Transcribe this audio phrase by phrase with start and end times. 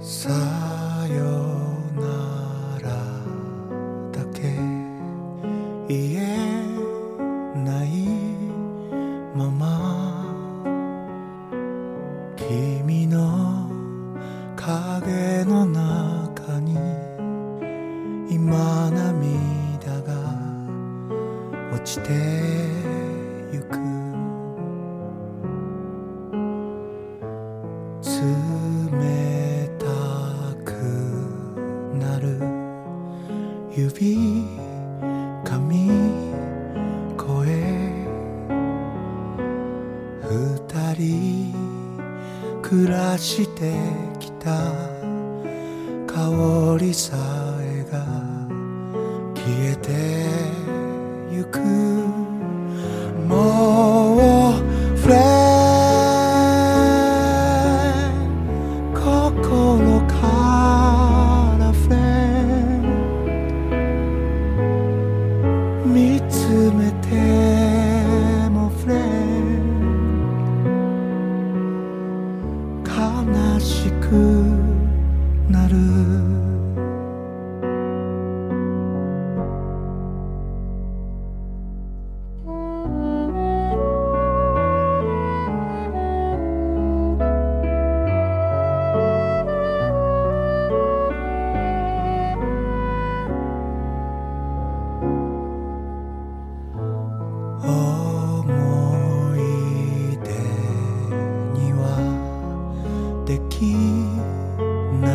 [0.00, 0.28] さ
[1.08, 1.24] よ
[1.94, 2.88] なら
[4.12, 4.42] だけ。
[5.88, 6.26] 言え
[7.54, 7.88] ない
[9.34, 9.64] まま
[12.36, 13.70] 君の
[14.56, 16.76] 影の中に。
[18.28, 20.12] 今涙が
[21.72, 22.12] 落ちて
[23.52, 23.95] ゆく。
[42.68, 43.72] 暮らして
[44.18, 44.72] きた。
[46.08, 47.16] 香りさ
[47.60, 48.04] えが
[49.36, 49.92] 消えて
[51.30, 51.60] ゆく。
[53.28, 54.56] もう
[54.96, 55.18] フレン
[58.94, 60.16] 心か
[61.60, 61.96] らフレ
[65.84, 66.85] ン見つめ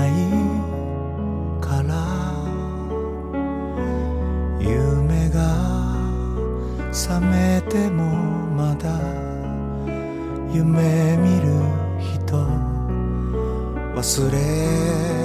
[0.00, 0.10] ない
[1.60, 1.92] から
[4.58, 5.38] 夢が
[6.90, 8.04] 覚めても
[8.56, 8.98] まだ
[10.52, 11.48] 夢見る
[11.98, 12.46] 人
[13.94, 15.19] 忘れ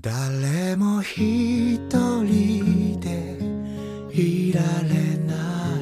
[0.00, 1.78] 誰も一
[2.24, 3.38] 人で
[4.12, 5.34] いられな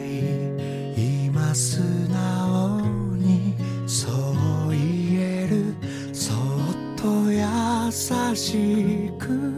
[0.03, 1.25] い。
[1.25, 2.81] 今素直
[3.17, 3.55] に
[3.87, 4.11] そ
[4.69, 5.75] う言える。
[6.12, 6.37] そっ
[6.95, 7.41] と優
[8.37, 9.55] しく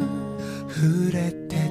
[0.68, 1.63] 触れて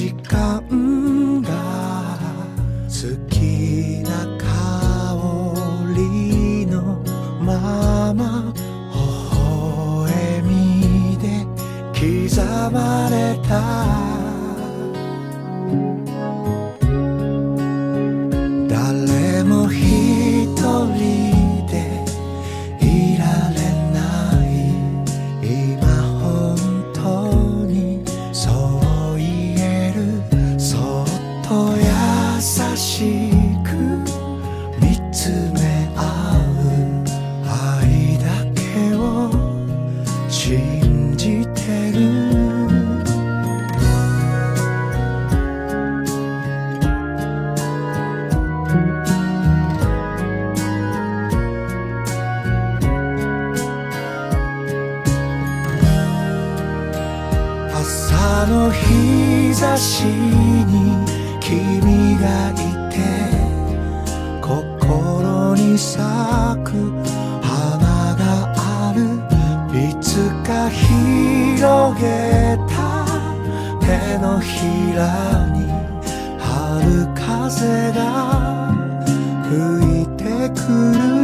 [0.00, 1.50] 時間が
[2.88, 2.90] 好
[3.28, 4.08] きな
[4.38, 4.46] 香
[5.94, 7.04] りの
[7.38, 8.56] まま微
[10.06, 11.44] 笑みで
[11.92, 12.00] 刻
[12.72, 14.09] まれた
[74.94, 75.66] らに
[76.38, 78.74] 春風が
[79.48, 80.60] 吹いてく
[80.98, 81.19] る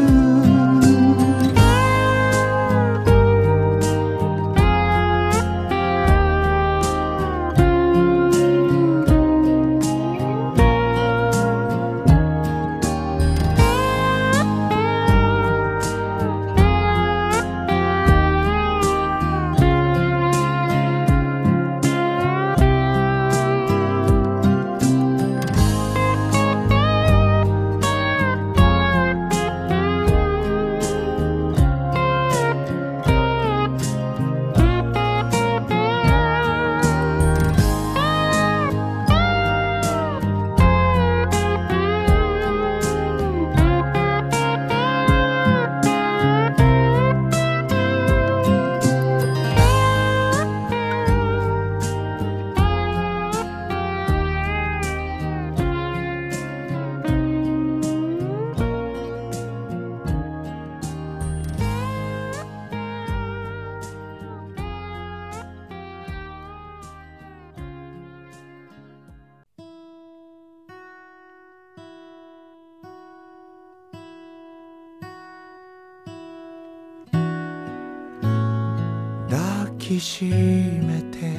[79.87, 81.33] きしめて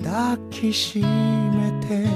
[0.00, 2.06] 抱きしめて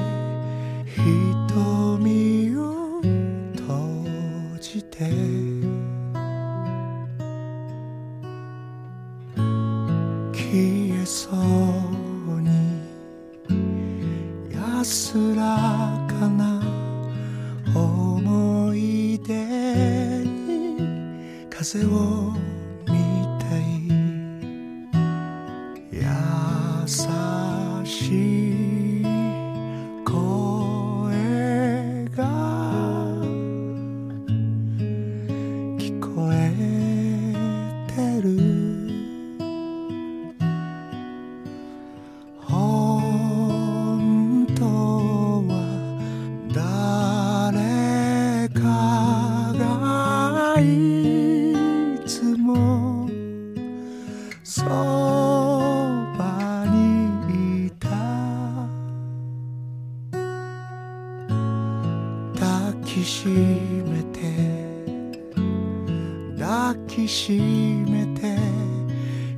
[66.51, 68.37] 抱きしめて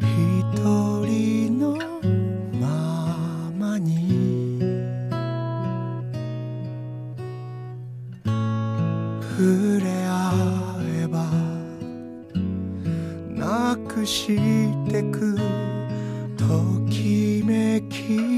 [0.00, 0.57] 一
[1.04, 1.76] 人の
[2.59, 4.59] ままに。
[8.25, 11.28] 触れ合えば
[13.28, 14.38] なくし
[14.88, 15.37] てく
[16.38, 16.45] と
[16.88, 18.32] きめき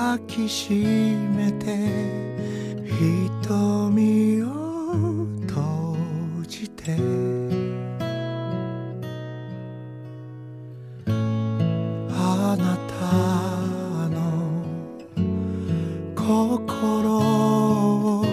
[0.00, 1.76] 抱きしめて
[2.88, 4.46] 瞳を
[5.46, 5.94] 閉
[6.48, 6.96] じて。
[11.06, 14.16] あなたの
[16.16, 18.24] 心を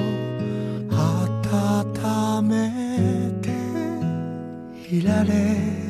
[0.89, 2.51] 温め
[3.41, 3.45] て
[4.95, 5.87] いられ。